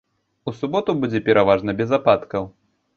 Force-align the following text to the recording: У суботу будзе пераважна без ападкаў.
У 0.51 0.53
суботу 0.61 0.95
будзе 1.05 1.23
пераважна 1.29 1.79
без 1.85 1.97
ападкаў. 2.03 2.53